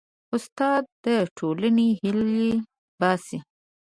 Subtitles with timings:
[0.35, 1.05] استاد د
[1.37, 2.51] ټولنې هیلې
[2.99, 3.37] باسي.